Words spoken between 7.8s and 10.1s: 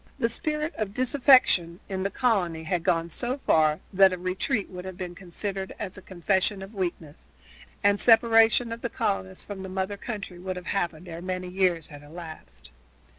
and separation of the colonists from the mother